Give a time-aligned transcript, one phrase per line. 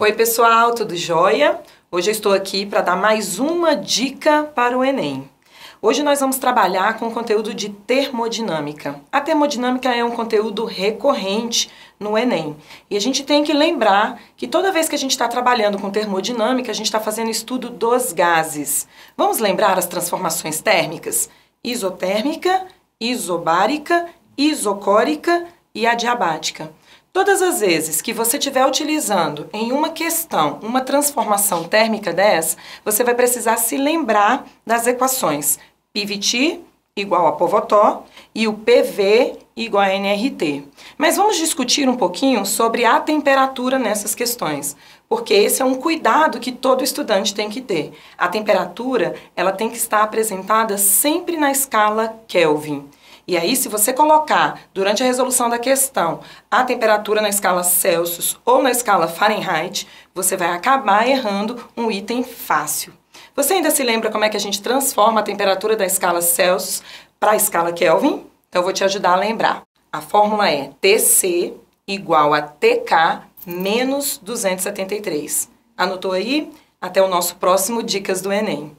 [0.00, 1.60] Oi, pessoal, tudo jóia?
[1.88, 5.30] Hoje eu estou aqui para dar mais uma dica para o Enem.
[5.80, 9.00] Hoje nós vamos trabalhar com conteúdo de termodinâmica.
[9.12, 12.56] A termodinâmica é um conteúdo recorrente no Enem.
[12.90, 15.88] E a gente tem que lembrar que toda vez que a gente está trabalhando com
[15.90, 18.88] termodinâmica, a gente está fazendo estudo dos gases.
[19.16, 21.30] Vamos lembrar as transformações térmicas?
[21.62, 22.66] Isotérmica,
[23.00, 24.06] isobárica,
[24.36, 26.72] isocórica e adiabática.
[27.14, 33.04] Todas as vezes que você estiver utilizando em uma questão uma transformação térmica dessa, você
[33.04, 35.60] vai precisar se lembrar das equações
[35.92, 36.58] PVT
[36.96, 38.02] igual a Povotó
[38.34, 40.64] e o PV igual a NRT.
[40.98, 44.76] Mas vamos discutir um pouquinho sobre a temperatura nessas questões,
[45.08, 47.92] porque esse é um cuidado que todo estudante tem que ter.
[48.18, 52.88] A temperatura, ela tem que estar apresentada sempre na escala Kelvin.
[53.26, 58.38] E aí, se você colocar durante a resolução da questão a temperatura na escala Celsius
[58.44, 62.92] ou na escala Fahrenheit, você vai acabar errando um item fácil.
[63.34, 66.82] Você ainda se lembra como é que a gente transforma a temperatura da escala Celsius
[67.18, 68.26] para a escala Kelvin?
[68.48, 69.62] Então, eu vou te ajudar a lembrar.
[69.90, 71.54] A fórmula é TC
[71.86, 75.48] igual a TK menos 273.
[75.76, 76.52] Anotou aí?
[76.80, 78.76] Até o nosso próximo Dicas do Enem.